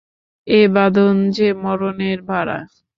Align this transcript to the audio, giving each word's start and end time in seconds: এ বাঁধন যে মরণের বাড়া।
এ 0.47 0.61
বাঁধন 0.75 1.15
যে 1.37 1.47
মরণের 1.63 2.19
বাড়া। 2.29 2.57